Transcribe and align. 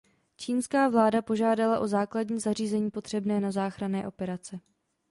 Čínská 0.37 0.87
vláda 0.89 1.21
požádala 1.21 1.79
o 1.79 1.87
základní 1.87 2.39
zařízení 2.39 2.91
potřebné 2.91 3.39
na 3.39 3.51
záchranné 3.51 4.07
operace. 4.07 4.59